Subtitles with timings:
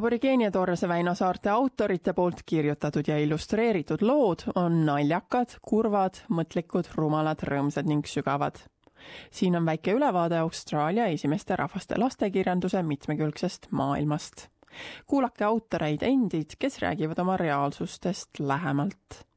[0.00, 7.42] aborigeeni ja Torrese väinasaarte autorite poolt kirjutatud ja illustreeritud lood on naljakad, kurvad, mõtlikud, rumalad,
[7.44, 8.62] rõõmsad ning sügavad.
[9.30, 14.48] siin on väike ülevaade Austraalia esimeste rahvaste lastekirjanduse mitmekülgsest maailmast.
[15.06, 19.29] kuulake autoreid endid, kes räägivad oma reaalsustest lähemalt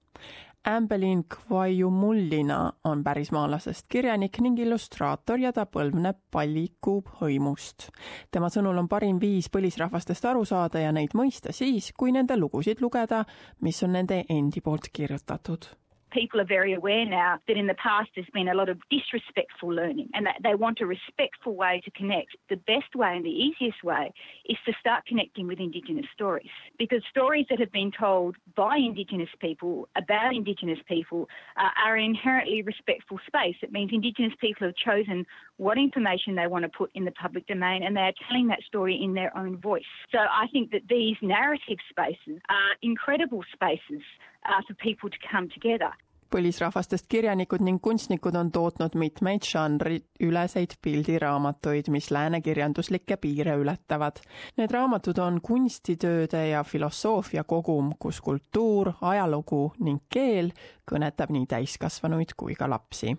[0.65, 7.89] Ambelin Kvajumullina on pärismaalasest kirjanik ning illustraator ja ta põlvneb Palliku hõimust.
[8.31, 12.79] tema sõnul on parim viis põlisrahvastest aru saada ja neid mõista siis, kui nende lugusid
[12.79, 13.25] lugeda,
[13.59, 15.67] mis on nende endi poolt kirjutatud
[16.13, 19.69] people are very aware now that in the past there's been a lot of disrespectful
[19.69, 22.37] learning and that they want a respectful way to connect.
[22.49, 24.13] The best way and the easiest way
[24.47, 29.29] is to start connecting with Indigenous stories because stories that have been told by Indigenous
[29.39, 33.55] people about Indigenous people uh, are an inherently respectful space.
[33.61, 35.25] It means Indigenous people have chosen
[35.57, 38.61] what information they want to put in the public domain and they are telling that
[38.67, 39.83] story in their own voice.
[40.11, 44.03] So I think that these narrative spaces are incredible spaces
[44.45, 45.91] uh, for people to come together.
[46.33, 54.21] Põlisrahvastest kirjanikud ning kunstnikud on tootnud mitmeid žanriüleseid pildiraamatuid, mis lääne kirjanduslikke piire ületavad.
[54.57, 60.49] Need raamatud on kunstitööde ja filosoofia kogum, kus kultuur, ajalugu ning keel
[60.89, 63.13] kõnetab nii täiskasvanuid kui ka lapsi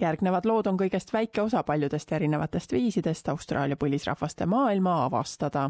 [0.00, 5.68] järgnevad lood on kõigest väike osa paljudest erinevatest viisidest Austraalia põlisrahvaste maailma avastada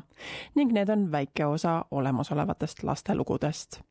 [0.54, 3.82] ning need on väike osa olemasolevatest lastelugudest.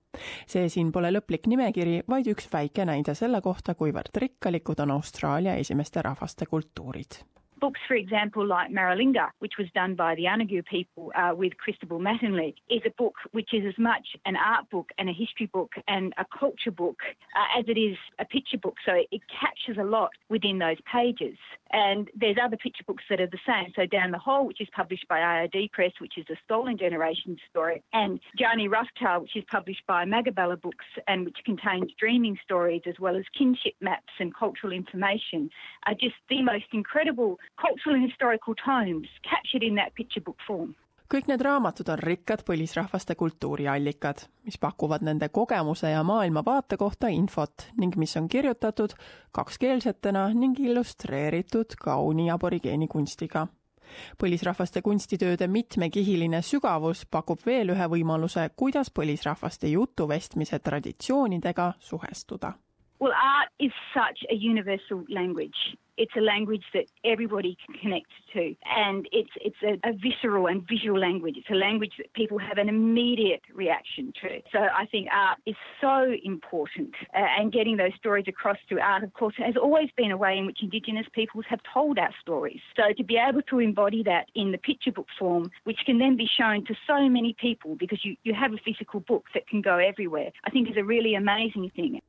[0.47, 5.55] See siin pole lõplik nimekiri, vaid üks väike näide selle kohta, kuivõrd rikkalikud on Austraalia
[5.61, 7.23] esimeste rahvaste kultuurid
[7.63, 11.97] Books, for example, like Maralinga, which was done by the Anagu people uh, with Christabel
[11.97, 15.71] Mattingly, is a book which is as much an art book and a history book
[15.87, 16.97] and a culture book
[17.33, 18.75] uh, as it is a picture book.
[18.85, 21.37] So it captures a lot within those pages.
[21.71, 23.71] And there's other picture books that are the same.
[23.77, 27.37] So Down the Hole, which is published by IRD Press, which is a Stolen Generation
[27.49, 32.81] story, and Johnny Roughtail, which is published by Magabella Books and which contains dreaming stories
[32.85, 35.49] as well as kinship maps and cultural information,
[35.85, 40.75] are just the most incredible cultural and historical tomes captured in that picture book form.
[41.13, 47.67] kõik need raamatud on rikkad põlisrahvaste kultuuriallikad, mis pakuvad nende kogemuse ja maailmavaate kohta infot
[47.77, 48.95] ning mis on kirjutatud
[49.31, 53.47] kakskeelsetena ning illustreeritud kauni aborigeeni kunstiga.
[54.17, 62.53] põlisrahvaste kunstitööde mitmekihiline sügavus pakub veel ühe võimaluse, kuidas põlisrahvaste jutuvestmise traditsioonidega suhestuda.
[63.03, 65.75] Well, art is such a universal language.
[65.97, 70.65] It's a language that everybody can connect to, and it's it's a, a, visceral and
[70.65, 71.35] visual language.
[71.37, 74.39] It's a language that people have an immediate reaction to.
[74.53, 79.03] So I think art is so important, uh, and getting those stories across through art,
[79.03, 82.61] of course, has always been a way in which Indigenous peoples have told our stories.
[82.77, 86.15] So to be able to embody that in the picture book form, which can then
[86.15, 89.61] be shown to so many people, because you you have a physical book that can
[89.61, 91.99] go everywhere, I think is a really amazing thing.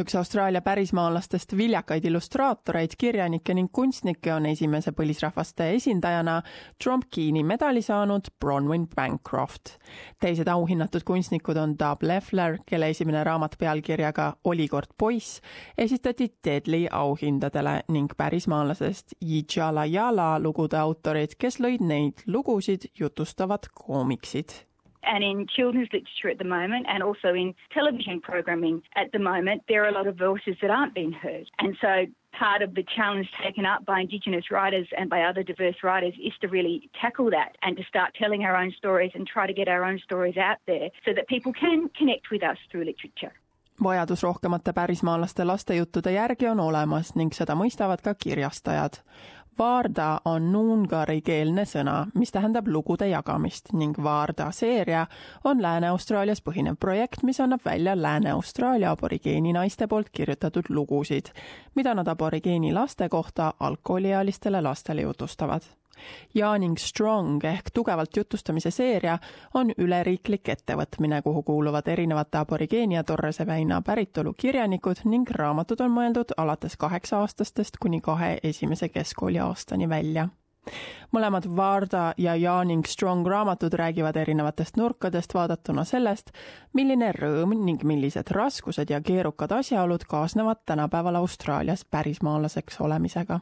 [0.00, 6.38] Üks Austraalia pärismaalastest viljakaid illustraatoreid, kirjanikke ning kunstnikke on esimese põlisrahvaste esindajana
[6.82, 9.76] Trump Keeni medali saanud Bronwyn Bancroft.
[10.20, 15.40] teised auhinnatud kunstnikud on Dub Leffler, kelle esimene raamat pealkirjaga Oli kord poiss
[15.78, 24.71] esitati Deadly auhindadele ning pärismaalasest Yijala Yala lugude autorid, kes lõid neid lugusid jutustavad koomiksid
[25.02, 29.62] and in children's literature at the moment, and also in television programming at the moment,
[29.68, 31.50] there are a lot of voices that aren't being heard.
[31.58, 35.76] And so part of the challenge taken up by Indigenous writers and by other diverse
[35.82, 39.46] writers is to really tackle that and to start telling our own stories and try
[39.46, 42.84] to get our own stories out there so that people can connect with us through
[42.84, 43.32] literature.
[43.84, 48.92] vajadus rohkemate pärismaalaste lastejuttude järgi on olemas ning seda mõistavad ka kirjastajad.
[49.58, 55.06] Vaarda on nuungarikeelne sõna, mis tähendab lugude jagamist ning Vaarda seeria
[55.44, 61.34] on Lääne-Austraalias põhinev projekt, mis annab välja Lääne-Austraalia aborigeeni naiste poolt kirjutatud lugusid,
[61.74, 65.68] mida nad aborigeeni laste kohta algkooliealistele lastele jutustavad
[66.34, 69.18] Jaaning Strong ehk tugevalt jutustamise seeria
[69.54, 75.90] on üleriiklik ettevõtmine, kuhu kuuluvad erinevate aborigeeni ja Torrese väina päritolu kirjanikud ning raamatud on
[75.90, 80.28] mõeldud alates kaheksa-aastastest kuni kahe esimese keskkooliaastani välja.
[81.12, 86.30] Mõlemad Varda ja Jaaning Strong raamatud räägivad erinevatest nurkadest vaadatuna sellest,
[86.72, 93.40] milline rõõm ning millised raskused ja keerukad asjaolud kaasnevad tänapäeval Austraalias pärismaalaseks olemisega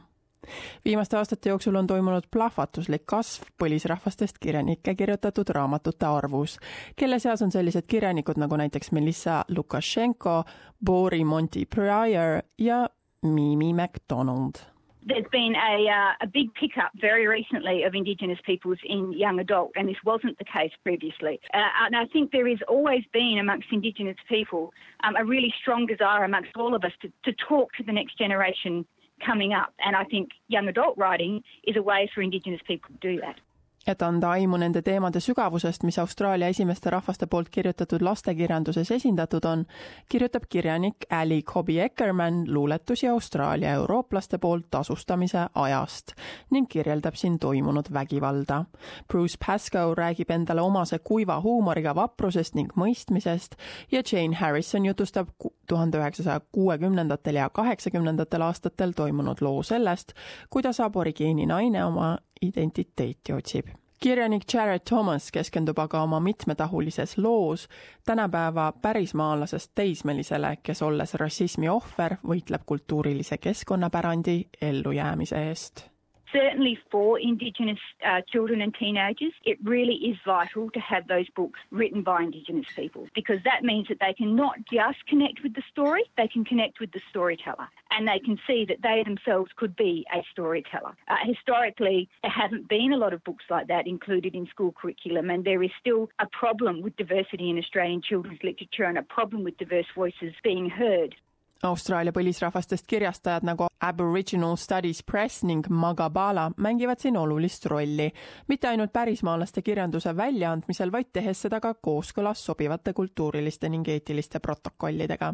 [0.85, 6.59] viimaste aastate jooksul on toimunud plahvatuslik kasv põlisrahvastest kirjanike kirjutatud raamatute arvus,
[6.95, 10.43] kelle seas on sellised kirjanikud nagu näiteks Melissa Lukašenko,
[10.85, 12.87] Bori Monty Pryor ja
[13.21, 14.71] Mimi MacDonald
[15.03, 19.71] There's been a, uh, a big pickup very recently of Indigenous peoples in young adult,
[19.75, 21.39] and this wasn't the case previously.
[21.55, 24.71] Uh, and I think there has always been amongst Indigenous people
[25.03, 28.15] um, a really strong desire amongst all of us to, to talk to the next
[28.19, 28.85] generation
[29.25, 29.73] coming up.
[29.83, 33.39] And I think young adult writing is a way for Indigenous people to do that.
[33.87, 39.65] Et anda aimu nende teemade sügavusest, mis Austraalia esimeste rahvaste poolt kirjutatud lastekirjanduses esindatud on,
[40.09, 46.13] kirjutab kirjanik Ali Cobby Eckermann luuletusi Austraalia eurooplaste poolt tasustamise ajast
[46.51, 48.63] ning kirjeldab siin toimunud vägivalda.
[49.07, 53.57] Bruce Pascoe räägib endale omase kuiva huumoriga vaprusest ning mõistmisest
[53.91, 55.33] ja Jane Harrison jutustab
[55.67, 60.13] tuhande üheksasaja kuuekümnendatel ja kaheksakümnendatel aastatel toimunud loo sellest,
[60.49, 63.70] kuidas aborigeeni naine oma identiteeti otsib.
[64.01, 67.67] Kirjanik Jared Thomas keskendub aga oma mitmetahulises loos
[68.05, 75.91] tänapäeva pärismaalasest teismelisele, kes olles rassismi ohver, võitleb kultuurilise keskkonnapärandi ellujäämise eest
[76.31, 81.59] certainly for Indigenous uh, children and teenagers, it really is vital to have those books
[81.71, 85.63] written by Indigenous people because that means that they can not just connect with the
[85.71, 89.75] story, they can connect with the storyteller and they can see that they themselves could
[89.75, 90.95] be a storyteller.
[91.07, 95.29] Uh, historically, there haven't been a lot of books like that included in school curriculum,
[95.29, 99.43] and there is still a problem with diversity in Australian children's literature and a problem
[99.43, 101.15] with diverse voices being heard.
[101.63, 108.07] Austraalia põlisrahvastest kirjastajad nagu Aboriginal Studies Press ning Magabala mängivad siin olulist rolli,
[108.47, 115.33] mitte ainult pärismaalaste kirjanduse väljaandmisel, vaid tehes seda ka kooskõlas sobivate kultuuriliste ning eetiliste protokollidega.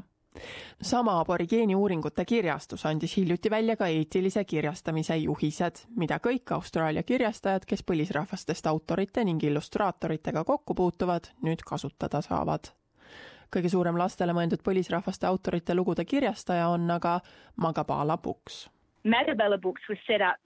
[0.81, 7.63] Sama aborigeeni uuringute kirjastus andis hiljuti välja ka eetilise kirjastamise juhised, mida kõik Austraalia kirjastajad,
[7.65, 12.68] kes põlisrahvastest autorite ning illustraatoritega kokku puutuvad, nüüd kasutada saavad
[13.53, 17.19] kõige suurem lastele mõeldud põlisrahvaste autorite lugude kirjastaja on aga
[17.55, 18.67] Magabala Books.
[19.03, 20.38] Magabala Books was set up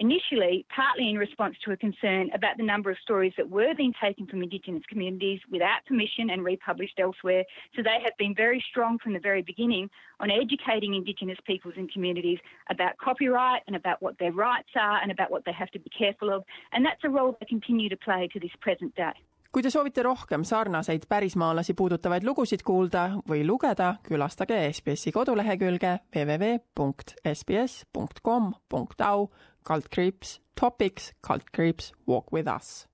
[0.00, 3.92] initially partly in response to a concern about the number of stories that were being
[4.00, 7.44] taken from Indigenous communities without permission and republished elsewhere.
[7.74, 9.90] So they have been very strong from the very beginning
[10.20, 12.38] on educating Indigenous peoples and communities
[12.70, 15.90] about copyright and about what their rights are and about what they have to be
[15.90, 16.44] careful of.
[16.72, 19.14] And that's a role they continue to play to this present day.
[19.52, 26.58] Kui te soovite rohkem sarnaseid pärismaalasi puudutavaid lugusid kuulda või lugeda, külastage SBS-i kodulehekülge www.sbs.com.au
[29.68, 32.88] kaldkriips topics kaldkriips walk with us